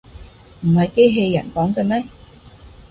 [0.61, 2.03] 唔係機器人講嘅咩